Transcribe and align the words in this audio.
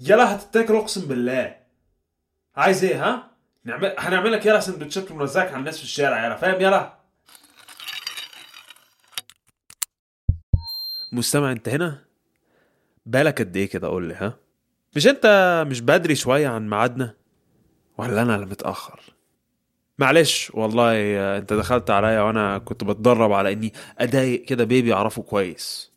يلا 0.00 0.34
هتتاكل 0.36 0.76
اقسم 0.76 1.08
بالله. 1.08 1.56
عايز 2.56 2.84
إيه 2.84 3.04
ها؟ 3.04 3.30
نعمل 3.64 3.94
هنعمل 3.98 4.32
لك 4.32 4.46
يلا 4.46 4.60
سندوتشات 4.60 5.10
ونوزعك 5.10 5.48
على 5.48 5.56
الناس 5.56 5.78
في 5.78 5.84
الشارع 5.84 6.24
يلا 6.26 6.36
فاهم؟ 6.36 6.60
يلا. 6.60 6.98
مستمع 11.12 11.52
انت 11.52 11.68
هنا؟ 11.68 12.04
بالك 13.06 13.38
قد 13.42 13.56
إيه 13.56 13.68
كده؟ 13.68 13.88
قول 13.88 14.08
لي 14.08 14.14
ها؟ 14.14 14.36
مش 14.96 15.06
انت 15.06 15.26
مش 15.68 15.80
بدري 15.80 16.14
شوية 16.14 16.48
عن 16.48 16.68
ميعادنا؟ 16.70 17.14
ولا 17.98 18.22
أنا 18.22 18.34
اللي 18.34 18.46
متأخر؟ 18.46 19.00
معلش 19.98 20.50
والله 20.54 20.92
انت 21.38 21.52
دخلت 21.52 21.90
عليا 21.90 22.20
وأنا 22.20 22.58
كنت 22.58 22.84
بتدرب 22.84 23.32
على 23.32 23.52
إني 23.52 23.72
أضايق 23.98 24.44
كده 24.44 24.64
بيبي 24.64 24.92
أعرفه 24.92 25.22
كويس. 25.22 25.92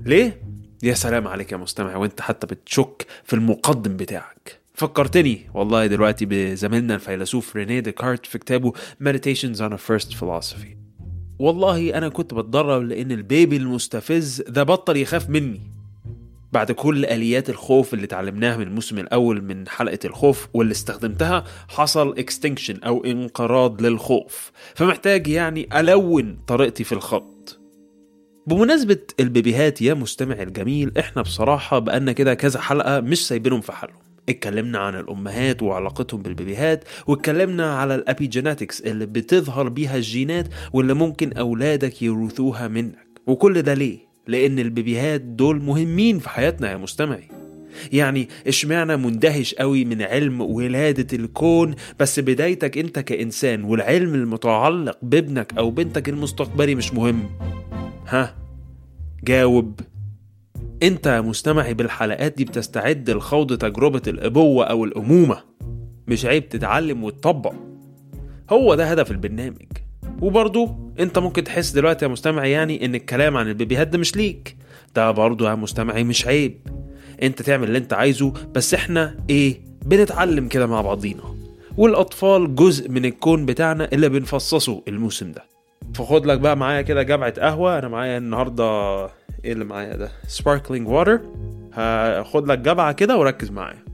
ليه؟ 0.00 0.42
يا 0.82 0.94
سلام 0.94 1.28
عليك 1.28 1.52
يا 1.52 1.56
مستمع 1.56 1.96
وانت 1.96 2.20
حتى 2.20 2.46
بتشك 2.46 3.06
في 3.24 3.32
المقدم 3.36 3.96
بتاعك. 3.96 4.60
فكرتني 4.74 5.40
والله 5.54 5.86
دلوقتي 5.86 6.26
بزميلنا 6.26 6.94
الفيلسوف 6.94 7.56
رينيه 7.56 7.80
ديكارت 7.80 8.26
في 8.26 8.38
كتابه 8.38 8.72
Meditations 9.04 9.58
on 9.58 9.72
a 9.72 9.78
First 9.78 10.08
Philosophy. 10.12 10.76
والله 11.38 11.98
أنا 11.98 12.08
كنت 12.08 12.34
بتدرب 12.34 12.82
لأن 12.82 13.12
ال 13.12 13.21
baby 13.21 13.56
المستفز 13.56 14.42
ده 14.48 14.62
بطل 14.62 14.96
يخاف 14.96 15.30
مني. 15.30 15.60
بعد 16.52 16.72
كل 16.72 17.04
آليات 17.04 17.50
الخوف 17.50 17.94
اللي 17.94 18.04
اتعلمناها 18.04 18.56
من 18.56 18.66
الموسم 18.66 18.98
الأول 18.98 19.42
من 19.42 19.68
حلقة 19.68 19.98
الخوف 20.04 20.48
واللي 20.54 20.72
استخدمتها 20.72 21.44
حصل 21.68 22.18
extinction 22.18 22.76
أو 22.82 23.04
انقراض 23.04 23.82
للخوف. 23.82 24.52
فمحتاج 24.74 25.26
يعني 25.26 25.68
ألون 25.80 26.38
طريقتي 26.46 26.84
في 26.84 26.92
الخض. 26.92 27.35
بمناسبة 28.46 28.98
البيبيهات 29.20 29.82
يا 29.82 29.94
مستمع 29.94 30.42
الجميل 30.42 30.92
إحنا 30.98 31.22
بصراحة 31.22 31.78
بقالنا 31.78 32.12
كده 32.12 32.34
كذا 32.34 32.60
حلقة 32.60 33.00
مش 33.00 33.26
سايبينهم 33.28 33.60
في 33.60 33.72
حالهم. 33.72 33.96
اتكلمنا 34.28 34.78
عن 34.78 34.94
الأمهات 34.94 35.62
وعلاقتهم 35.62 36.22
بالبيبيهات 36.22 36.84
واتكلمنا 37.06 37.76
على 37.76 37.94
الأبيجيناتكس 37.94 38.80
اللي 38.80 39.06
بتظهر 39.06 39.68
بيها 39.68 39.96
الجينات 39.96 40.48
واللي 40.72 40.94
ممكن 40.94 41.32
أولادك 41.32 42.02
يورثوها 42.02 42.68
منك. 42.68 42.98
وكل 43.26 43.62
ده 43.62 43.74
ليه؟ 43.74 43.98
لأن 44.26 44.58
البيبيهات 44.58 45.20
دول 45.20 45.62
مهمين 45.62 46.18
في 46.18 46.28
حياتنا 46.28 46.70
يا 46.70 46.76
مستمعي. 46.76 47.28
يعني 47.92 48.28
اشمعنى 48.46 48.96
مندهش 48.96 49.54
قوي 49.54 49.84
من 49.84 50.02
علم 50.02 50.40
ولادة 50.40 51.16
الكون؟ 51.18 51.74
بس 52.00 52.20
بدايتك 52.20 52.78
أنت 52.78 52.98
كإنسان 52.98 53.64
والعلم 53.64 54.14
المتعلق 54.14 54.98
بابنك 55.02 55.52
أو 55.58 55.70
بنتك 55.70 56.08
المستقبلي 56.08 56.74
مش 56.74 56.94
مهم. 56.94 57.28
ها 58.06 58.34
جاوب. 59.24 59.80
انت 60.82 61.06
يا 61.06 61.20
مستمعي 61.20 61.74
بالحلقات 61.74 62.36
دي 62.36 62.44
بتستعد 62.44 63.10
لخوض 63.10 63.58
تجربة 63.58 64.02
الأبوة 64.06 64.64
أو 64.64 64.84
الأمومة. 64.84 65.38
مش 66.08 66.26
عيب 66.26 66.48
تتعلم 66.48 67.04
وتطبق. 67.04 67.54
هو 68.50 68.74
ده 68.74 68.84
هدف 68.84 69.10
البرنامج. 69.10 69.66
وبرضه 70.22 70.76
انت 71.00 71.18
ممكن 71.18 71.44
تحس 71.44 71.70
دلوقتي 71.70 72.04
يا 72.04 72.10
مستمعي 72.10 72.50
يعني 72.50 72.84
إن 72.84 72.94
الكلام 72.94 73.36
عن 73.36 73.48
البيبيهات 73.48 73.88
ده 73.88 73.98
مش 73.98 74.16
ليك. 74.16 74.56
ده 74.94 75.10
برضه 75.10 75.50
يا 75.50 75.54
مستمعي 75.54 76.04
مش 76.04 76.26
عيب. 76.26 76.58
انت 77.22 77.42
تعمل 77.42 77.68
اللي 77.68 77.78
انت 77.78 77.92
عايزه 77.92 78.32
بس 78.54 78.74
إحنا 78.74 79.16
إيه؟ 79.30 79.60
بنتعلم 79.84 80.48
كده 80.48 80.66
مع 80.66 80.80
بعضينا. 80.80 81.22
والأطفال 81.76 82.54
جزء 82.54 82.90
من 82.90 83.04
الكون 83.04 83.46
بتاعنا 83.46 83.88
اللي 83.92 84.08
بنفصصه 84.08 84.82
الموسم 84.88 85.32
ده. 85.32 85.55
فخد 85.96 86.26
لك 86.26 86.38
بقى 86.38 86.56
معايا 86.56 86.82
كده 86.82 87.02
جبعة 87.02 87.40
قهوة. 87.40 87.78
أنا 87.78 87.88
معايا 87.88 88.18
النهاردة 88.18 88.64
إيه 89.44 89.52
اللي 89.52 89.64
معايا 89.64 89.96
ده؟ 89.96 90.08
سباركلينج 90.28 90.88
واتر 90.88 91.20
هاخد 91.74 92.48
لك 92.50 92.58
جبعة 92.58 92.92
كده 92.92 93.16
وركز 93.16 93.50
معايا. 93.50 93.85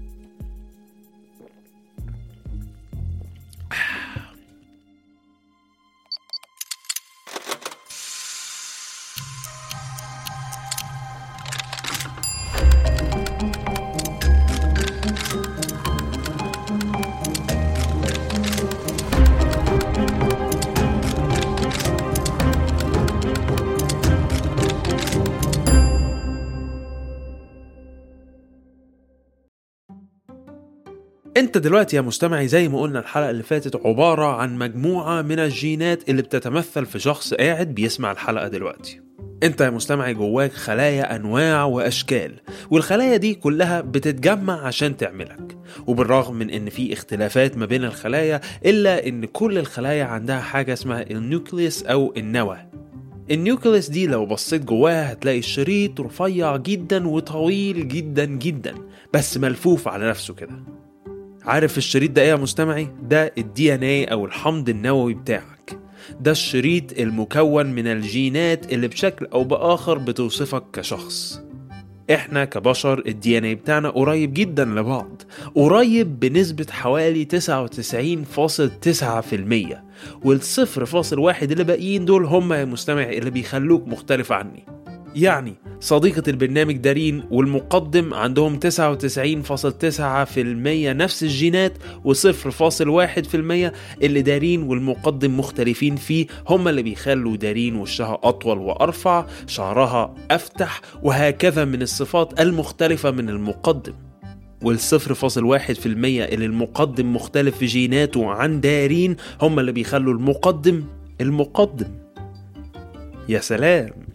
انت 31.43 31.59
دلوقتي 31.59 31.97
يا 31.97 32.01
مستمعي 32.01 32.49
زي 32.49 32.69
ما 32.69 32.81
قلنا 32.81 32.99
الحلقة 32.99 33.31
اللي 33.31 33.43
فاتت 33.43 33.87
عبارة 33.87 34.27
عن 34.37 34.59
مجموعة 34.59 35.23
من 35.23 35.39
الجينات 35.39 36.09
اللي 36.09 36.23
بتتمثل 36.23 36.87
في 36.87 36.99
شخص 36.99 37.35
قاعد 37.35 37.69
بيسمع 37.75 38.13
الحلقة 38.13 38.49
دلوقتي. 38.49 39.01
انت 39.43 39.61
يا 39.61 39.71
مستمعي 39.71 40.15
جواك 40.15 40.53
خلايا 40.53 41.17
أنواع 41.17 41.65
وأشكال 41.65 42.33
والخلايا 42.71 43.17
دي 43.17 43.35
كلها 43.35 43.81
بتتجمع 43.81 44.67
عشان 44.67 44.97
تعملك. 44.97 45.57
وبالرغم 45.87 46.35
من 46.35 46.51
إن 46.51 46.71
في 46.71 46.93
اختلافات 46.93 47.57
ما 47.57 47.67
بين 47.67 47.85
الخلايا 47.85 48.41
إلا 48.67 49.07
إن 49.09 49.25
كل 49.25 49.59
الخلايا 49.59 50.05
عندها 50.05 50.41
حاجة 50.41 50.73
اسمها 50.73 51.11
ال 51.11 51.20
nucleus 51.20 51.83
أو 51.83 52.15
النواه 52.17 52.71
ال 53.31 53.38
nucleus 53.38 53.89
دي 53.91 54.07
لو 54.07 54.27
بصيت 54.27 54.65
جواها 54.65 55.13
هتلاقي 55.13 55.39
الشريط 55.39 56.01
رفيع 56.01 56.57
جدا 56.57 57.09
وطويل 57.09 57.89
جدا 57.89 58.25
جدا 58.25 58.75
بس 59.15 59.39
ملفوف 59.39 59.89
على 59.89 60.09
نفسه 60.09 60.35
كده. 60.35 60.82
عارف 61.47 61.79
الشريط 61.79 62.11
ده 62.11 62.23
إيه 62.23 62.29
يا 62.29 62.37
مستمعي؟ 62.37 62.89
ده 63.03 63.33
ال 63.39 63.75
DNA 63.75 64.07
أو 64.07 64.25
الحمض 64.27 64.69
النووي 64.69 65.15
بتاعك. 65.15 65.79
ده 66.21 66.31
الشريط 66.31 66.99
المكون 66.99 67.67
من 67.67 67.87
الجينات 67.87 68.73
اللي 68.73 68.89
بشكل 68.89 69.27
أو 69.27 69.45
بآخر 69.45 69.99
بتوصفك 69.99 70.65
كشخص. 70.73 71.43
إحنا 72.15 72.45
كبشر 72.45 73.03
ال 73.07 73.39
DNA 73.39 73.55
بتاعنا 73.55 73.91
قريب 73.91 74.35
جدا 74.35 74.65
لبعض. 74.65 75.23
قريب 75.55 76.21
بنسبة 76.21 76.67
حوالي 76.71 77.25
99.9% 77.25 79.77
والصفر 80.25 80.85
فاصل 80.85 81.19
واحد 81.19 81.51
اللي 81.51 81.65
باقيين 81.65 82.05
دول 82.05 82.25
هم 82.25 82.53
يا 82.53 82.65
مستمعي 82.65 83.19
اللي 83.19 83.31
بيخلوك 83.31 83.89
مختلف 83.89 84.33
عني. 84.33 84.65
يعني 85.15 85.55
صديقة 85.83 86.23
البرنامج 86.29 86.77
دارين 86.77 87.23
والمقدم 87.31 88.15
عندهم 88.15 88.61
99.9% 88.61 88.67
نفس 90.97 91.23
الجينات 91.23 91.73
و0.1% 92.05 93.73
اللي 94.03 94.23
دارين 94.23 94.63
والمقدم 94.63 95.39
مختلفين 95.39 95.97
فيه. 95.97 96.27
هم 96.49 96.69
اللي 96.69 96.83
بيخلوا 96.83 97.37
دارين 97.37 97.77
وشها 97.77 98.19
أطول 98.23 98.59
وأرفع 98.59 99.27
شعرها 99.47 100.15
أفتح 100.31 100.81
وهكذا 101.03 101.65
من 101.65 101.83
الصفات 101.83 102.41
المختلفة 102.41 103.11
من 103.11 103.29
المقدم. 103.29 103.93
والصفر 104.63 105.15
فاصل 105.15 105.45
واحد 105.45 105.75
في 105.75 105.87
المية 105.87 106.25
اللي 106.25 106.47
المقدم 106.47 107.17
مختلف 107.17 107.57
في 107.59 107.67
جيناته 107.67 108.31
عن 108.31 108.61
دارين 108.61 109.17
هم 109.41 109.59
اللي 109.59 109.73
بيخلوا 109.73 110.15
المقدم 110.15 110.85
المقدم. 111.21 111.89
يا 113.29 113.41
سلام! 113.41 114.12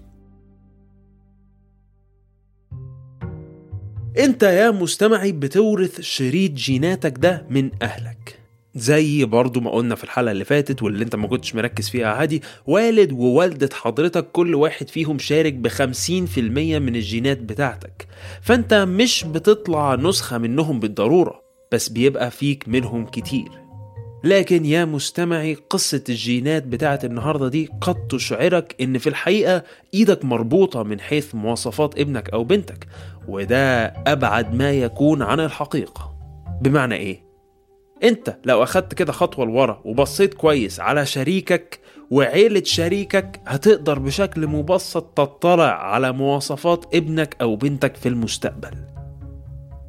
انت 4.20 4.44
يا 4.44 4.72
مستمعي 4.72 5.32
بتورث 5.32 6.02
شريط 6.02 6.52
جيناتك 6.52 7.14
ده 7.18 7.46
من 7.50 7.70
أهلك. 7.82 8.40
زي 8.76 9.26
برضو 9.26 9.60
ما 9.60 9.72
قلنا 9.72 9.96
في 9.96 10.04
الحلقة 10.04 10.32
اللي 10.32 10.46
فاتت 10.46 10.84
واللي 10.84 11.04
انت 11.04 11.16
ما 11.16 11.28
كنتش 11.28 11.56
مركز 11.56 11.90
فيها 11.90 12.08
عادي 12.08 12.42
والد 12.68 13.12
ووالدة 13.12 13.70
حضرتك 13.74 14.32
كل 14.32 14.56
واحد 14.56 14.90
فيهم 14.90 15.20
شارك 15.20 15.54
بخمسين 15.54 16.26
في 16.26 16.40
المية 16.40 16.80
من 16.80 16.96
الجينات 16.96 17.38
بتاعتك. 17.38 18.08
فانت 18.42 18.74
مش 18.74 19.24
بتطلع 19.24 19.96
نسخة 19.96 20.38
منهم 20.38 20.80
بالضرورة 20.80 21.42
بس 21.72 21.90
بيبقى 21.90 22.32
فيك 22.32 22.68
منهم 22.68 23.06
كتير. 23.06 23.67
لكن 24.24 24.66
يا 24.66 24.86
مستمعي 24.86 25.54
قصة 25.70 26.04
الجينات 26.10 26.64
بتاعت 26.64 27.06
النهاردة 27.06 27.48
دي 27.48 27.70
قد 27.82 28.08
تشعرك 28.08 28.76
إن 28.82 28.98
في 28.98 29.10
الحقيقة 29.10 29.64
إيدك 29.94 30.26
مربوطة 30.26 30.84
من 30.84 31.00
حيث 31.00 31.36
مواصفات 31.36 32.00
ابنك 32.00 32.30
أو 32.30 32.44
بنتك 32.44 32.88
وده 33.28 33.86
أبعد 33.86 34.56
ما 34.56 34.72
يكون 34.72 35.22
عن 35.22 35.40
الحقيقة 35.40 36.14
بمعنى 36.62 36.96
إيه؟ 36.96 37.28
أنت 38.04 38.38
لو 38.46 38.64
أخدت 38.64 38.94
كده 38.94 39.12
خطوة 39.12 39.46
لورا 39.46 39.82
وبصيت 39.86 40.34
كويس 40.34 40.80
على 40.80 41.06
شريكك 41.06 41.80
وعيلة 42.12 42.64
شريكك 42.66 43.42
هتقدر 43.48 44.00
بشكل 44.00 44.48
مبسط 44.48 45.04
تطلع 45.04 45.94
على 45.94 46.12
مواصفات 46.12 46.96
ابنك 46.96 47.36
أو 47.42 47.56
بنتك 47.56 47.96
في 47.96 48.10
المستقبل 48.10 48.72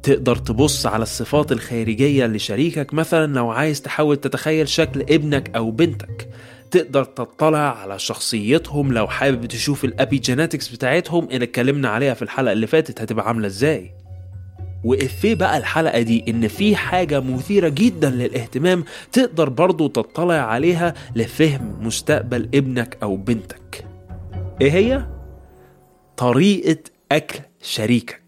تقدر 0.09 0.35
تبص 0.35 0.85
على 0.85 1.03
الصفات 1.03 1.51
الخارجية 1.51 2.25
لشريكك 2.25 2.93
مثلا 2.93 3.33
لو 3.33 3.49
عايز 3.49 3.81
تحاول 3.81 4.17
تتخيل 4.17 4.69
شكل 4.69 5.01
ابنك 5.01 5.55
أو 5.55 5.71
بنتك. 5.71 6.29
تقدر 6.71 7.03
تطلع 7.03 7.77
على 7.81 7.99
شخصيتهم 7.99 8.93
لو 8.93 9.07
حابب 9.07 9.45
تشوف 9.45 9.85
الابيجينetics 9.85 10.71
بتاعتهم 10.73 11.27
اللي 11.31 11.45
اتكلمنا 11.45 11.89
عليها 11.89 12.13
في 12.13 12.21
الحلقة 12.21 12.51
اللي 12.51 12.67
فاتت 12.67 13.01
هتبقى 13.01 13.27
عاملة 13.27 13.47
إزاي. 13.47 13.91
وإفيه 14.83 15.35
بقى 15.35 15.57
الحلقة 15.57 16.01
دي؟ 16.01 16.25
إن 16.27 16.47
في 16.47 16.75
حاجة 16.75 17.19
مثيرة 17.19 17.69
جدا 17.69 18.09
للاهتمام 18.09 18.83
تقدر 19.11 19.49
برضو 19.49 19.87
تطلع 19.87 20.33
عليها 20.41 20.93
لفهم 21.15 21.77
مستقبل 21.81 22.49
ابنك 22.53 22.97
أو 23.03 23.15
بنتك. 23.15 23.85
إيه 24.61 24.71
هي؟ 24.71 25.05
طريقة 26.17 26.77
أكل 27.11 27.39
شريكك. 27.61 28.18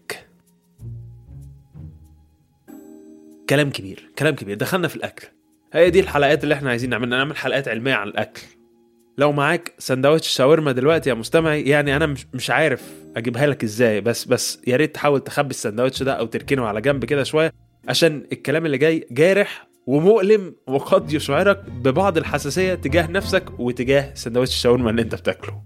كلام 3.48 3.70
كبير 3.70 4.10
كلام 4.18 4.34
كبير. 4.34 4.56
دخلنا 4.56 4.88
في 4.88 4.96
الأكل. 4.96 5.26
هي 5.72 5.90
دي 5.90 6.00
الحلقات 6.00 6.44
اللي 6.44 6.54
إحنا 6.54 6.70
عايزين 6.70 6.90
نعملها 6.90 7.18
نعمل 7.18 7.36
حلقات 7.36 7.68
علمية 7.68 7.94
عن 7.94 8.08
الأكل. 8.08 8.42
لو 9.18 9.32
معاك 9.32 9.72
سندوتش 9.78 10.28
شاورما 10.28 10.72
دلوقتي 10.72 11.10
يا 11.10 11.14
مستمعي 11.14 11.62
يعني 11.62 11.96
أنا 11.96 12.14
مش 12.34 12.50
عارف 12.50 12.92
أجيبها 13.16 13.46
لك 13.46 13.64
إزاي 13.64 14.00
بس 14.00 14.24
بس 14.24 14.60
يا 14.66 14.76
ريت 14.76 14.94
تحاول 14.94 15.20
تخبي 15.20 15.50
السندوتش 15.50 16.02
ده 16.02 16.12
أو 16.12 16.26
تركنه 16.26 16.66
على 16.66 16.80
جنب 16.80 17.04
كده 17.04 17.22
شوية 17.22 17.52
عشان 17.88 18.26
الكلام 18.32 18.66
اللي 18.66 18.78
جاي 18.78 19.06
جارح 19.10 19.68
ومؤلم 19.86 20.54
وقد 20.66 21.12
يشعرك 21.12 21.64
ببعض 21.70 22.16
الحساسية 22.18 22.74
تجاه 22.74 23.06
نفسك 23.10 23.60
وتجاه 23.60 24.14
سندوتش 24.14 24.50
الشاورما 24.50 24.90
اللي 24.90 25.02
أنت 25.02 25.14
بتاكله. 25.14 25.62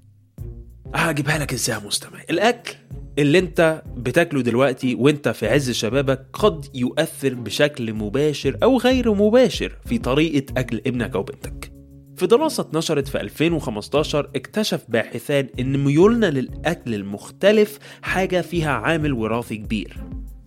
هجيبها 0.94 1.38
لك 1.38 1.52
إزاي 1.52 1.76
يا 1.76 1.86
مستمعي؟ 1.86 2.24
الأكل 2.30 2.74
اللي 3.18 3.38
انت 3.38 3.82
بتاكله 3.96 4.42
دلوقتي 4.42 4.94
وانت 4.94 5.28
في 5.28 5.48
عز 5.48 5.70
شبابك 5.70 6.26
قد 6.32 6.66
يؤثر 6.74 7.34
بشكل 7.34 7.92
مباشر 7.92 8.56
أو 8.62 8.78
غير 8.78 9.14
مباشر 9.14 9.76
في 9.84 9.98
طريقة 9.98 10.60
أكل 10.60 10.80
ابنك 10.86 11.14
أو 11.14 11.22
بنتك. 11.22 11.72
في 12.16 12.26
دراسة 12.26 12.60
اتنشرت 12.60 13.08
في 13.08 13.20
2015 13.20 14.30
اكتشف 14.36 14.84
باحثان 14.88 15.48
إن 15.60 15.84
ميولنا 15.84 16.26
للأكل 16.26 16.94
المختلف 16.94 17.78
حاجة 18.02 18.40
فيها 18.40 18.70
عامل 18.70 19.12
وراثي 19.12 19.56
كبير. 19.56 19.96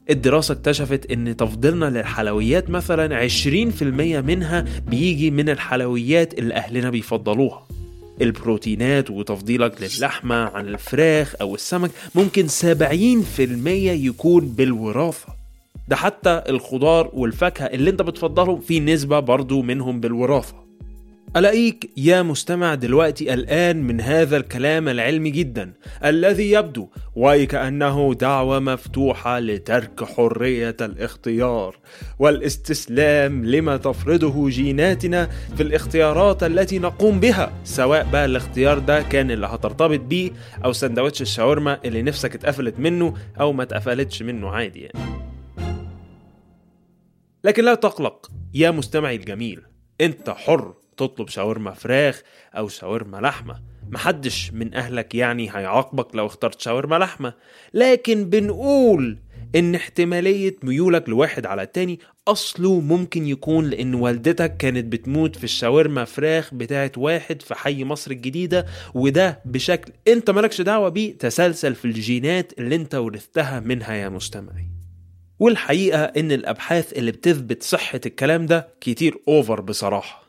الدراسة 0.09 0.51
اكتشفت 0.51 1.11
إن 1.11 1.37
تفضيلنا 1.37 1.85
للحلويات 1.85 2.69
مثلا 2.69 3.27
20% 3.27 3.83
منها 4.21 4.65
بيجي 4.87 5.31
من 5.31 5.49
الحلويات 5.49 6.39
اللي 6.39 6.53
أهلنا 6.53 6.89
بيفضلوها. 6.89 7.67
البروتينات 8.21 9.09
وتفضيلك 9.09 9.81
للحمة 9.81 10.35
عن 10.35 10.67
الفراخ 10.67 11.35
أو 11.41 11.55
السمك 11.55 11.91
ممكن 12.15 12.47
70% 12.47 12.59
يكون 13.77 14.47
بالوراثة. 14.47 15.27
ده 15.87 15.95
حتى 15.95 16.43
الخضار 16.49 17.09
والفاكهة 17.13 17.65
اللي 17.65 17.89
أنت 17.89 18.01
بتفضلهم 18.01 18.59
في 18.61 18.79
نسبة 18.79 19.19
برضو 19.19 19.61
منهم 19.61 19.99
بالوراثة. 19.99 20.68
ألاقيك 21.35 21.91
يا 21.97 22.21
مستمع 22.21 22.75
دلوقتي 22.75 23.33
الآن 23.33 23.83
من 23.83 24.01
هذا 24.01 24.37
الكلام 24.37 24.87
العلمي 24.87 25.29
جدا 25.29 25.73
الذي 26.05 26.51
يبدو 26.51 26.89
وكأنه 27.15 28.13
دعوة 28.13 28.59
مفتوحة 28.59 29.39
لترك 29.39 30.03
حرية 30.03 30.75
الاختيار 30.81 31.77
والاستسلام 32.19 33.45
لما 33.45 33.77
تفرضه 33.77 34.49
جيناتنا 34.49 35.29
في 35.57 35.63
الاختيارات 35.63 36.43
التي 36.43 36.79
نقوم 36.79 37.19
بها 37.19 37.53
سواء 37.63 38.07
بقى 38.11 38.25
الاختيار 38.25 38.79
ده 38.79 39.01
كان 39.01 39.31
اللي 39.31 39.47
هترتبط 39.47 39.99
بيه 39.99 40.31
أو 40.65 40.71
سندوتش 40.73 41.21
الشاورما 41.21 41.79
اللي 41.85 42.01
نفسك 42.01 42.35
اتقفلت 42.35 42.79
منه 42.79 43.13
أو 43.39 43.53
ما 43.53 43.63
اتقفلتش 43.63 44.23
منه 44.23 44.49
عادي 44.49 44.79
يعني. 44.79 44.99
لكن 47.43 47.63
لا 47.65 47.75
تقلق 47.75 48.31
يا 48.53 48.71
مستمعي 48.71 49.15
الجميل 49.15 49.61
أنت 50.01 50.29
حر. 50.29 50.73
تطلب 50.99 51.27
شاورما 51.27 51.71
فراخ 51.71 52.21
أو 52.57 52.67
شاورما 52.67 53.17
لحمة. 53.17 53.61
محدش 53.89 54.51
من 54.53 54.73
أهلك 54.73 55.15
يعني 55.15 55.49
هيعاقبك 55.49 56.15
لو 56.15 56.25
اخترت 56.25 56.61
شاورما 56.61 56.95
لحمة. 56.95 57.33
لكن 57.73 58.29
بنقول 58.29 59.19
إن 59.55 59.75
احتمالية 59.75 60.55
ميولك 60.63 61.09
لواحد 61.09 61.45
على 61.45 61.61
التاني 61.61 61.99
أصله 62.27 62.79
ممكن 62.79 63.27
يكون 63.27 63.65
لأن 63.69 63.93
والدتك 63.95 64.57
كانت 64.57 64.85
بتموت 64.85 65.35
في 65.35 65.43
الشاورما 65.43 66.05
فراخ 66.05 66.53
بتاعت 66.53 66.97
واحد 66.97 67.41
في 67.41 67.55
حي 67.55 67.83
مصر 67.83 68.11
الجديدة 68.11 68.65
وده 68.93 69.39
بشكل 69.45 69.93
أنت 70.07 70.29
مالكش 70.29 70.61
دعوة 70.61 70.89
بيه 70.89 71.17
تسلسل 71.17 71.75
في 71.75 71.85
الجينات 71.85 72.53
اللي 72.59 72.75
أنت 72.75 72.95
ورثتها 72.95 73.59
منها 73.59 73.93
يا 73.93 74.09
مستمعي. 74.09 74.69
والحقيقة 75.39 76.03
إن 76.03 76.31
الأبحاث 76.31 76.93
اللي 76.93 77.11
بتثبت 77.11 77.63
صحة 77.63 78.01
الكلام 78.05 78.45
ده 78.45 78.67
كتير 78.81 79.17
over 79.27 79.61
بصراحة. 79.61 80.28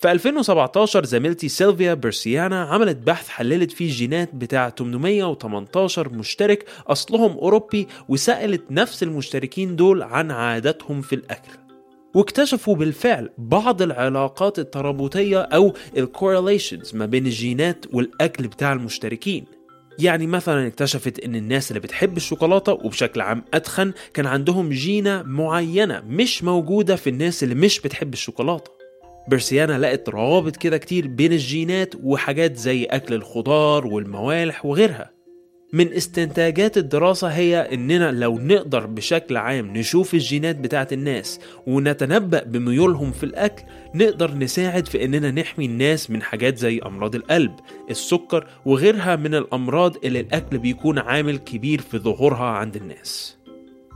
في 0.00 0.12
2017 0.12 1.04
زميلتي 1.04 1.48
سيلفيا 1.48 1.94
بيرسيانو 1.94 2.62
عملت 2.62 2.96
بحث 2.96 3.28
حللت 3.28 3.72
فيه 3.72 3.84
الجينات 3.84 4.34
بتاع 4.34 4.70
818 4.70 6.08
مشترك 6.12 6.64
أصلهم 6.86 7.32
أوروبي 7.32 7.88
وسألت 8.08 8.62
نفس 8.70 9.02
المشتركين 9.02 9.76
دول 9.76 10.02
عن 10.02 10.30
عاداتهم 10.30 11.00
في 11.00 11.14
الأكل. 11.14 11.50
واكتشفوا 12.14 12.76
بالفعل 12.76 13.30
بعض 13.38 13.82
العلاقات 13.82 14.58
الترابطية 14.58 15.38
أو 15.40 15.74
الكورليشنز 15.96 16.94
ما 16.94 17.06
بين 17.06 17.26
الجينات 17.26 17.84
والأكل 17.92 18.48
بتاع 18.48 18.72
المشتركين. 18.72 19.44
يعني 19.98 20.26
مثلا 20.26 20.66
اكتشفت 20.66 21.24
إن 21.24 21.34
الناس 21.34 21.70
اللي 21.70 21.80
بتحب 21.80 22.16
الشوكولاتة 22.16 22.72
وبشكل 22.72 23.20
عام 23.20 23.44
ادخن 23.54 23.92
كان 24.14 24.26
عندهم 24.26 24.68
جينة 24.70 25.22
معينة 25.22 26.02
مش 26.06 26.44
موجودة 26.44 26.96
في 26.96 27.10
الناس 27.10 27.42
اللي 27.42 27.54
مش 27.54 27.80
بتحب 27.80 28.12
الشوكولاتة. 28.12 28.79
برسيانا 29.28 29.78
لقت 29.78 30.08
روابط 30.08 30.56
كده 30.56 30.78
كتير 30.78 31.06
بين 31.06 31.32
الجينات 31.32 31.94
وحاجات 32.02 32.56
زي 32.56 32.84
أكل 32.84 33.14
الخضار 33.14 33.86
والموالح 33.86 34.66
وغيرها. 34.66 35.10
من 35.72 35.92
استنتاجات 35.92 36.78
الدراسة 36.78 37.28
هي 37.28 37.74
إننا 37.74 38.12
لو 38.12 38.38
نقدر 38.38 38.86
بشكل 38.86 39.36
عام 39.36 39.76
نشوف 39.76 40.14
الجينات 40.14 40.56
بتاعت 40.56 40.92
الناس 40.92 41.40
ونتنبأ 41.66 42.44
بميولهم 42.44 43.12
في 43.12 43.24
الأكل 43.24 43.62
نقدر 43.94 44.34
نساعد 44.34 44.88
في 44.88 45.04
إننا 45.04 45.30
نحمي 45.30 45.66
الناس 45.66 46.10
من 46.10 46.22
حاجات 46.22 46.58
زي 46.58 46.78
أمراض 46.86 47.14
القلب 47.14 47.52
السكر 47.90 48.46
وغيرها 48.64 49.16
من 49.16 49.34
الأمراض 49.34 49.96
اللي 50.04 50.20
الأكل 50.20 50.58
بيكون 50.58 50.98
عامل 50.98 51.38
كبير 51.38 51.80
في 51.80 51.98
ظهورها 51.98 52.44
عند 52.44 52.76
الناس. 52.76 53.38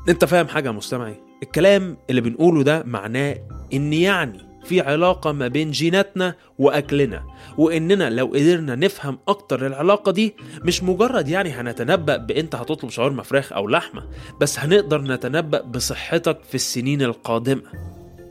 أنت 0.09 0.25
فاهم 0.25 0.49
حاجة 0.49 0.66
يا 0.66 0.73
مستمعي؟ 0.73 1.14
الكلام 1.43 1.97
اللي 2.11 2.21
بنقوله 2.21 2.62
ده 2.62 2.83
معناه 2.87 3.37
إن 3.73 3.93
يعني 3.93 4.38
في 4.64 4.80
علاقة 4.80 5.33
ما 5.33 5.49
بين 5.49 5.71
جيناتنا 5.71 6.35
وأكلنا. 6.59 7.23
وإننا 7.59 8.11
لو 8.11 8.26
قدرنا 8.26 8.75
نفهم 8.75 9.18
أكتر 9.28 9.66
العلاقة 9.66 10.12
دي 10.12 10.35
مش 10.64 10.83
مجرد 10.83 11.28
يعني 11.28 11.50
هنتنبأ 11.50 12.16
بإنت 12.16 12.54
هتطلب 12.54 12.90
شاورما 12.90 13.23
فراخ 13.23 13.52
أو 13.52 13.68
لحمة 13.68 14.02
بس 14.40 14.59
هنقدر 14.59 15.00
نتنبأ 15.02 15.61
بصحتك 15.61 16.38
في 16.49 16.54
السنين 16.54 17.02
القادمة. 17.02 17.62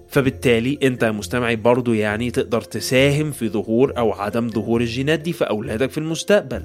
فبالتالي 0.09 0.79
أنت 0.83 1.03
يا 1.03 1.11
مستمعي 1.11 1.55
برضو 1.55 1.93
يعني 1.93 2.31
تقدر 2.31 2.61
تساهم 2.61 3.31
في 3.31 3.49
ظهور 3.49 3.97
أو 3.97 4.11
عدم 4.13 4.49
ظهور 4.49 4.81
الجينات 4.81 5.19
دي 5.19 5.33
في 5.33 5.43
أولادك 5.43 5.91
في 5.91 5.97
المستقبل. 5.97 6.63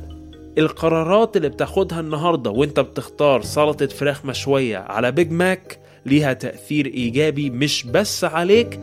القرارات 0.59 1.37
اللي 1.37 1.49
بتاخدها 1.49 2.01
النهاردة 2.01 2.51
وأنت 2.51 2.81
بتختار 2.81 3.43
سلطة 3.43 3.87
فراخ 3.87 4.25
مشوية 4.25 4.79
على 4.79 5.13
بيج 5.13 5.31
ماك 5.31 5.79
ليها 6.07 6.33
تأثير 6.33 6.87
إيجابي 6.87 7.51
مش 7.51 7.87
بس 7.87 8.25
عليك 8.25 8.81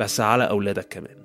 بس 0.00 0.20
على 0.20 0.48
أولادك 0.48 0.88
كمان. 0.88 1.24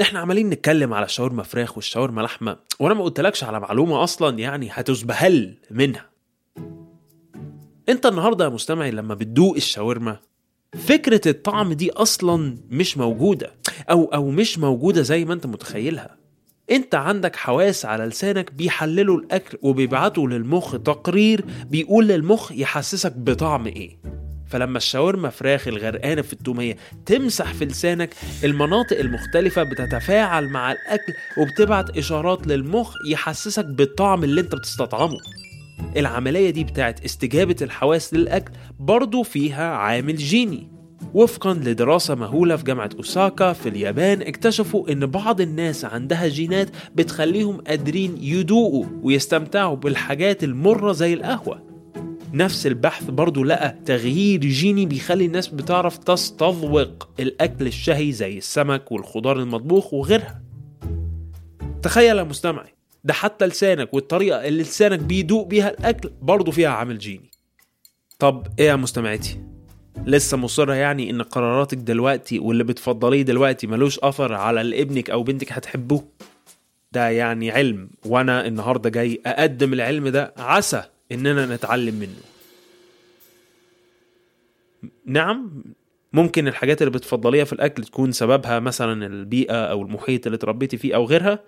إحنا 0.00 0.18
عمالين 0.18 0.50
نتكلم 0.50 0.94
على 0.94 1.04
الشاورما 1.06 1.42
فراخ 1.42 1.76
والشاورما 1.76 2.20
لحمة 2.20 2.56
وأنا 2.80 2.94
ما 2.94 3.04
قلتلكش 3.04 3.44
على 3.44 3.60
معلومة 3.60 4.02
أصلا 4.04 4.38
يعني 4.38 4.68
هتزبهل 4.72 5.54
منها. 5.70 6.10
أنت 7.88 8.06
النهاردة 8.06 8.44
يا 8.44 8.50
مستمعي 8.50 8.90
لما 8.90 9.14
بتدوق 9.14 9.56
الشاورما 9.56 10.16
فكرة 10.86 11.20
الطعم 11.30 11.72
دي 11.72 11.90
أصلا 11.92 12.58
مش 12.70 12.98
موجودة 12.98 13.54
أو 13.90 14.04
أو 14.04 14.30
مش 14.30 14.58
موجودة 14.58 15.02
زي 15.02 15.24
ما 15.24 15.34
أنت 15.34 15.46
متخيلها. 15.46 16.16
أنت 16.70 16.94
عندك 16.94 17.36
حواس 17.36 17.86
على 17.86 18.04
لسانك 18.04 18.52
بيحللوا 18.52 19.18
الأكل 19.18 19.58
وبيبعتوا 19.62 20.28
للمخ 20.28 20.72
تقرير 20.72 21.44
بيقول 21.70 22.08
للمخ 22.08 22.52
يحسسك 22.52 23.12
بطعم 23.16 23.66
إيه. 23.66 23.98
فلما 24.50 24.76
الشاورما 24.78 25.30
فراخ 25.30 25.68
الغرقانة 25.68 26.22
في 26.22 26.32
التومية 26.32 26.76
تمسح 27.06 27.52
في 27.54 27.64
لسانك 27.64 28.10
المناطق 28.44 28.98
المختلفة 28.98 29.62
بتتفاعل 29.62 30.48
مع 30.48 30.72
الأكل 30.72 31.12
وبتبعت 31.38 31.98
إشارات 31.98 32.46
للمخ 32.46 32.94
يحسسك 33.08 33.64
بالطعم 33.64 34.24
اللي 34.24 34.40
أنت 34.40 34.54
بتستطعمه. 34.54 35.18
العملية 35.96 36.50
دي 36.50 36.64
بتاعت 36.64 37.04
استجابة 37.04 37.56
الحواس 37.62 38.14
للأكل 38.14 38.52
برضو 38.80 39.22
فيها 39.22 39.70
عامل 39.74 40.16
جيني. 40.16 40.68
وفقا 41.14 41.54
لدراسة 41.54 42.14
مهولة 42.14 42.56
في 42.56 42.64
جامعة 42.64 42.90
أوساكا 42.96 43.52
في 43.52 43.68
اليابان 43.68 44.22
اكتشفوا 44.22 44.92
إن 44.92 45.06
بعض 45.06 45.40
الناس 45.40 45.84
عندها 45.84 46.28
جينات 46.28 46.68
بتخليهم 46.94 47.56
قادرين 47.60 48.16
يدوقوا 48.20 48.86
ويستمتعوا 49.02 49.76
بالحاجات 49.76 50.44
المرة 50.44 50.92
زي 50.92 51.14
القهوة. 51.14 51.69
نفس 52.32 52.66
البحث 52.66 53.04
برضو 53.10 53.44
لقى 53.44 53.76
تغيير 53.86 54.40
جيني 54.40 54.86
بيخلي 54.86 55.26
الناس 55.26 55.48
بتعرف 55.48 55.98
تستذوق 55.98 57.08
الأكل 57.20 57.66
الشهي 57.66 58.12
زي 58.12 58.38
السمك 58.38 58.92
والخضار 58.92 59.38
المطبوخ 59.38 59.94
وغيرها. 59.94 60.42
تخيل 61.82 62.16
يا 62.18 62.22
مستمعي 62.22 62.74
ده 63.04 63.14
حتى 63.14 63.46
لسانك 63.46 63.94
والطريقة 63.94 64.48
اللي 64.48 64.62
لسانك 64.62 64.98
بيدوق 64.98 65.46
بيها 65.46 65.70
الأكل 65.70 66.10
برضو 66.22 66.50
فيها 66.50 66.68
عامل 66.68 66.98
جيني. 66.98 67.30
طب 68.18 68.46
إيه 68.58 68.66
يا 68.66 68.76
مستمعتي؟ 68.76 69.40
لسه 70.06 70.36
مصرة 70.36 70.74
يعني 70.74 71.10
إن 71.10 71.22
قراراتك 71.22 71.78
دلوقتي 71.78 72.38
واللي 72.38 72.64
بتفضليه 72.64 73.22
دلوقتي 73.22 73.66
ملوش 73.66 73.98
أثر 73.98 74.32
على 74.34 74.60
اللي 74.60 74.82
ابنك 74.82 75.10
أو 75.10 75.22
بنتك 75.22 75.52
هتحبوه؟ 75.52 76.04
ده 76.92 77.08
يعني 77.08 77.50
علم 77.50 77.90
وأنا 78.06 78.46
النهارده 78.46 78.90
جاي 78.90 79.20
أقدم 79.26 79.72
العلم 79.72 80.08
ده 80.08 80.34
عسى 80.38 80.82
إننا 81.12 81.46
نتعلم 81.46 81.94
منه. 81.94 82.20
نعم 85.06 85.64
ممكن 86.12 86.48
الحاجات 86.48 86.82
اللي 86.82 86.90
بتفضليها 86.90 87.44
في 87.44 87.52
الأكل 87.52 87.84
تكون 87.84 88.12
سببها 88.12 88.58
مثلا 88.58 89.06
البيئة 89.06 89.64
أو 89.64 89.82
المحيط 89.82 90.26
اللي 90.26 90.36
اتربيتي 90.36 90.76
فيه 90.76 90.94
أو 90.94 91.04
غيرها. 91.04 91.38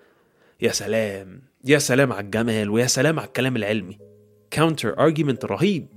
يا 0.61 0.71
سلام 0.71 1.41
يا 1.65 1.77
سلام 1.77 2.13
على 2.13 2.25
الجمال 2.25 2.69
ويا 2.69 2.87
سلام 2.87 3.19
على 3.19 3.27
الكلام 3.27 3.55
العلمي. 3.55 3.97
counter 4.51 4.99
argument 4.99 5.45
رهيب. 5.45 5.87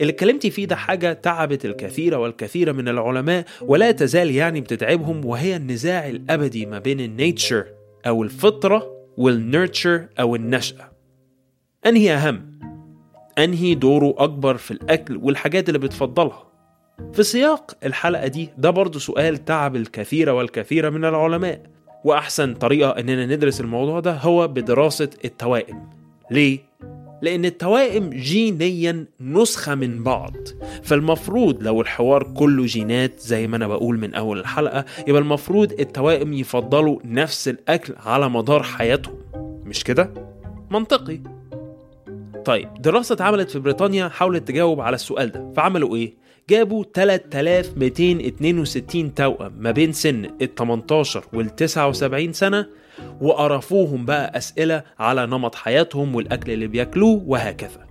اللي 0.00 0.12
اتكلمتي 0.12 0.50
فيه 0.50 0.66
ده 0.66 0.76
حاجة 0.76 1.12
تعبت 1.12 1.64
الكثير 1.64 2.18
والكثير 2.18 2.72
من 2.72 2.88
العلماء 2.88 3.44
ولا 3.62 3.90
تزال 3.90 4.30
يعني 4.30 4.60
بتتعبهم 4.60 5.24
وهي 5.24 5.56
النزاع 5.56 6.08
الأبدي 6.08 6.66
ما 6.66 6.78
بين 6.78 7.00
ال 7.00 7.09
nature 7.09 7.66
أو 8.06 8.22
الفطرة 8.22 9.06
وال 9.16 9.36
nurture 9.36 10.06
أو 10.20 10.36
النشأة. 10.36 10.93
أنهي 11.86 12.14
أهم؟ 12.14 12.54
أنهي 13.38 13.74
دوره 13.74 14.14
أكبر 14.18 14.56
في 14.56 14.70
الأكل 14.70 15.16
والحاجات 15.16 15.68
اللي 15.68 15.78
بتفضلها؟ 15.78 16.44
في 17.12 17.22
سياق 17.22 17.76
الحلقة 17.84 18.26
دي 18.26 18.50
ده 18.58 18.70
برضو 18.70 18.98
سؤال 18.98 19.44
تعب 19.44 19.76
الكثير 19.76 20.30
والكثير 20.30 20.90
من 20.90 21.04
العلماء 21.04 21.62
وأحسن 22.04 22.54
طريقة 22.54 22.90
إننا 22.90 23.26
ندرس 23.26 23.60
الموضوع 23.60 24.00
ده 24.00 24.12
هو 24.12 24.48
بدراسة 24.48 25.10
التوائم 25.24 25.90
ليه؟ 26.30 26.58
لأن 27.22 27.44
التوائم 27.44 28.10
جينيا 28.10 29.06
نسخة 29.20 29.74
من 29.74 30.02
بعض 30.02 30.32
فالمفروض 30.82 31.62
لو 31.62 31.80
الحوار 31.80 32.22
كله 32.34 32.66
جينات 32.66 33.20
زي 33.20 33.46
ما 33.46 33.56
أنا 33.56 33.66
بقول 33.68 33.98
من 33.98 34.14
أول 34.14 34.38
الحلقة 34.40 34.84
يبقى 35.08 35.20
المفروض 35.22 35.72
التوائم 35.72 36.32
يفضلوا 36.32 36.98
نفس 37.04 37.48
الأكل 37.48 37.94
على 38.06 38.28
مدار 38.30 38.62
حياتهم 38.62 39.14
مش 39.64 39.84
كده؟ 39.84 40.10
منطقي 40.70 41.20
طيب 42.44 42.68
دراسة 42.82 43.12
اتعملت 43.12 43.50
في 43.50 43.58
بريطانيا 43.58 44.08
حاولت 44.08 44.48
تجاوب 44.48 44.80
على 44.80 44.94
السؤال 44.94 45.32
ده 45.32 45.52
فعملوا 45.56 45.96
إيه؟ 45.96 46.14
جابوا 46.50 46.84
3262 46.94 49.14
توأم 49.14 49.52
ما 49.58 49.70
بين 49.70 49.92
سن 49.92 50.24
ال 50.42 50.54
18 50.54 51.24
وال 51.32 51.56
79 51.56 52.32
سنة 52.32 52.66
وقرفوهم 53.20 54.04
بقى 54.04 54.38
أسئلة 54.38 54.82
على 54.98 55.26
نمط 55.26 55.54
حياتهم 55.54 56.14
والأكل 56.14 56.50
اللي 56.52 56.66
بياكلوه 56.66 57.22
وهكذا 57.26 57.84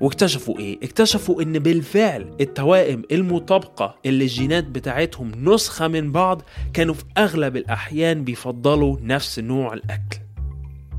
واكتشفوا 0.00 0.58
إيه؟ 0.58 0.78
اكتشفوا 0.82 1.42
إن 1.42 1.58
بالفعل 1.58 2.26
التوائم 2.40 3.02
المطابقة 3.12 3.94
اللي 4.06 4.24
الجينات 4.24 4.64
بتاعتهم 4.64 5.32
نسخة 5.44 5.88
من 5.88 6.12
بعض 6.12 6.42
كانوا 6.74 6.94
في 6.94 7.04
أغلب 7.18 7.56
الأحيان 7.56 8.24
بيفضلوا 8.24 8.96
نفس 9.02 9.38
نوع 9.38 9.74
الأكل 9.74 10.18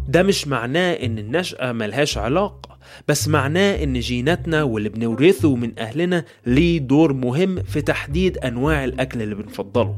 ده 0.08 0.24
مش 0.24 0.48
معناه 0.48 0.94
إن 0.94 1.18
النشأة 1.20 1.72
ملهاش 1.72 2.18
علاقة 2.18 2.78
بس 3.08 3.28
معناه 3.28 3.84
إن 3.84 4.00
جيناتنا 4.00 4.64
واللي 4.64 4.90
بنورثه 4.90 5.56
من 5.56 5.80
أهلنا 5.80 6.26
ليه 6.46 6.80
دور 6.80 7.14
مهم 7.14 7.64
في 7.64 7.82
تحديد 7.82 8.38
أنواع 8.38 8.84
الأكل 8.84 9.22
اللي 9.22 9.36
بنفضله. 9.36 9.96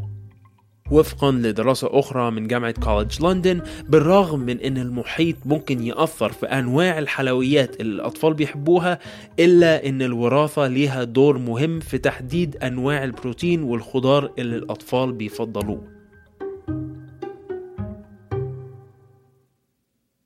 وفقا 0.92 1.32
لدراسة 1.32 2.00
أخرى 2.00 2.32
من 2.32 2.48
جامعة 2.48 2.72
كوليدج 2.72 3.22
لندن 3.22 3.62
بالرغم 3.90 4.40
من 4.40 4.60
أن 4.60 4.78
المحيط 4.78 5.36
ممكن 5.46 5.84
يأثر 5.84 6.32
في 6.32 6.46
أنواع 6.46 7.00
الحلويات 7.00 7.82
اللي 7.82 7.96
الأطفال 7.96 8.34
بيحبوها 8.34 9.00
إلا 9.40 9.90
أن 9.90 10.02
الوراثة 10.02 10.68
ليها 10.68 11.04
دور 11.04 11.38
مهم 11.38 11.80
في 11.80 11.98
تحديد 11.98 12.58
أنواع 12.64 13.04
البروتين 13.04 13.64
والخضار 13.64 14.32
اللي 14.40 14.56
الأطفال 14.56 15.12
بيفضلوه. 15.12 15.95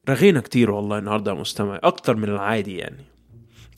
رغينا 0.10 0.39
كتير 0.39 0.72
والله 0.72 0.98
النهارده 0.98 1.32
يا 1.32 1.38
مستمع 1.38 1.80
أكتر 1.84 2.16
من 2.16 2.24
العادي 2.30 2.78
يعني. 2.78 3.06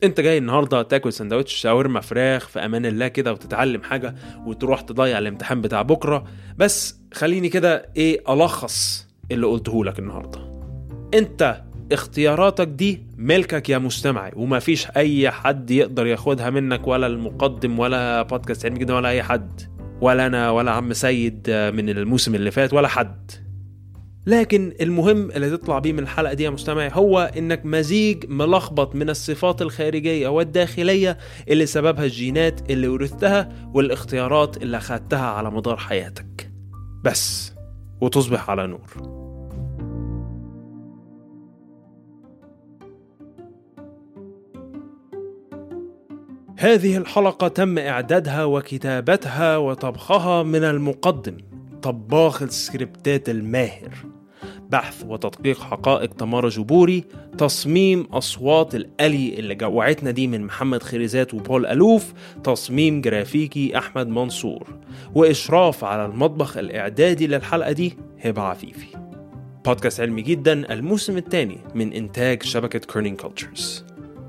أنت 0.04 0.20
جاي 0.20 0.38
النهارده 0.38 0.82
تاكل 0.82 1.12
سندوتش 1.12 1.54
شاورما 1.54 2.00
فراخ 2.00 2.48
في 2.48 2.58
أمان 2.64 2.86
الله 2.86 3.08
كده 3.08 3.32
وتتعلم 3.32 3.82
حاجة 3.82 4.14
وتروح 4.46 4.80
تضيع 4.80 5.18
الامتحان 5.18 5.60
بتاع 5.60 5.82
بكرة. 5.82 6.24
بس 6.56 7.00
خليني 7.14 7.48
كده 7.48 7.88
إيه 7.96 8.34
ألخص 8.34 9.08
اللي 9.30 9.46
قلته 9.46 9.84
لك 9.84 9.98
النهارده. 9.98 10.40
أنت 11.14 11.62
اختياراتك 11.92 12.68
دي 12.68 13.02
ملكك 13.16 13.68
يا 13.68 13.78
مستمعي 13.78 14.32
وما 14.36 14.58
فيش 14.58 14.86
أي 14.96 15.30
حد 15.30 15.70
يقدر 15.70 16.06
ياخدها 16.06 16.50
منك 16.50 16.86
ولا 16.86 17.06
المقدم 17.06 17.78
ولا 17.78 18.22
بودكاست 18.22 18.66
علمي 18.66 18.78
كده 18.78 18.96
ولا 18.96 19.08
أي 19.08 19.22
حد. 19.22 19.60
ولا 20.00 20.26
أنا 20.26 20.50
ولا 20.50 20.70
عم 20.70 20.92
سيد 20.92 21.50
من 21.50 21.88
الموسم 21.88 22.34
اللي 22.34 22.50
فات 22.50 22.72
ولا 22.72 22.88
حد. 22.88 23.30
لكن 24.26 24.72
المهم 24.80 25.30
اللي 25.30 25.50
تطلع 25.50 25.78
بيه 25.78 25.92
من 25.92 25.98
الحلقة 25.98 26.34
دي 26.34 26.42
يا 26.42 26.50
مستمعي 26.50 26.90
هو 26.92 27.32
إنك 27.36 27.66
مزيج 27.66 28.24
ملخبط 28.28 28.94
من 28.94 29.10
الصفات 29.10 29.62
الخارجية 29.62 30.28
والداخلية 30.28 31.18
اللي 31.48 31.66
سببها 31.66 32.04
الجينات 32.04 32.70
اللي 32.70 32.88
ورثتها 32.88 33.70
والاختيارات 33.74 34.56
اللي 34.56 34.76
اخدتها 34.76 35.26
على 35.26 35.50
مدار 35.50 35.76
حياتك. 35.76 36.50
بس 37.04 37.52
وتصبح 38.00 38.50
على 38.50 38.66
نور. 38.66 39.22
هذه 46.58 46.96
الحلقة 46.96 47.48
تم 47.48 47.78
إعدادها 47.78 48.44
وكتابتها 48.44 49.56
وطبخها 49.56 50.42
من 50.42 50.64
المقدم. 50.64 51.36
طباخ 51.82 52.42
السكريبتات 52.42 53.28
الماهر. 53.28 53.90
بحث 54.70 55.04
وتدقيق 55.08 55.60
حقائق 55.60 56.14
تمارا 56.14 56.48
جبوري 56.48 57.04
تصميم 57.38 58.02
أصوات 58.02 58.74
القلي 58.74 59.38
اللي 59.38 59.54
جوعتنا 59.54 60.10
دي 60.10 60.26
من 60.26 60.44
محمد 60.44 60.82
خريزات 60.82 61.34
وبول 61.34 61.66
ألوف 61.66 62.12
تصميم 62.44 63.00
جرافيكي 63.00 63.78
أحمد 63.78 64.08
منصور 64.08 64.68
وإشراف 65.14 65.84
على 65.84 66.06
المطبخ 66.06 66.56
الإعدادي 66.56 67.26
للحلقة 67.26 67.72
دي 67.72 67.96
هبة 68.20 68.42
عفيفي. 68.42 68.86
بودكاست 69.66 70.00
علمي 70.00 70.22
جدا 70.22 70.72
الموسم 70.72 71.16
الثاني 71.16 71.58
من 71.74 71.92
إنتاج 71.92 72.42
شبكة 72.42 72.78
Kerning 72.78 73.20
Cultures 73.20 73.84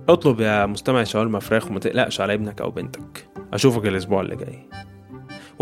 اطلب 0.09 0.39
يا 0.39 0.65
مستمع 0.65 1.03
شاورما 1.03 1.39
فراخ 1.39 1.67
وما 1.67 1.79
تقلقش 1.79 2.21
على 2.21 2.33
ابنك 2.33 2.61
أو 2.61 2.71
بنتك. 2.71 3.27
أشوفك 3.53 3.85
الأسبوع 3.85 4.21
اللي 4.21 4.35
جاي. 4.35 4.59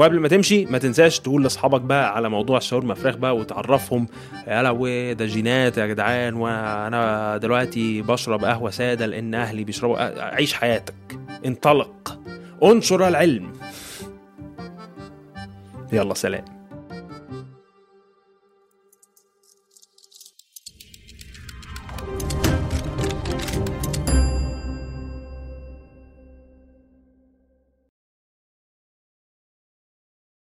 وقبل 0.01 0.20
ما 0.20 0.27
تمشي 0.27 0.65
ما 0.65 0.77
تنساش 0.77 1.20
تقول 1.20 1.43
لأصحابك 1.43 1.81
بقى 1.81 2.15
على 2.15 2.29
موضوع 2.29 2.58
الشاورما 2.58 2.93
فراخ 2.93 3.15
بقى 3.15 3.36
وتعرفهم. 3.36 4.08
يا 4.48 4.63
لهوي 4.63 5.13
ده 5.13 5.25
جينات 5.25 5.77
يا 5.77 5.88
جدعان 5.88 6.34
وأنا 6.34 7.38
دلوقتي 7.38 8.01
بشرب 8.01 8.46
قهوة 8.46 8.70
سادة 8.70 9.05
لأن 9.05 9.36
أهلي 9.36 9.63
بيشربوا 9.63 9.98
عيش 10.36 10.53
حياتك. 10.53 11.20
انطلق. 11.46 12.20
انشر 12.63 13.08
العلم. 13.08 13.53
يلا 15.93 16.13
سلام. 16.13 16.61